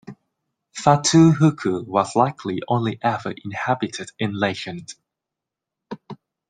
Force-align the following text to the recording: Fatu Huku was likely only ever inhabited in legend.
Fatu 0.71 1.31
Huku 1.31 1.83
was 1.85 2.15
likely 2.15 2.63
only 2.67 2.97
ever 3.03 3.35
inhabited 3.43 4.09
in 4.17 4.33
legend. 4.33 4.95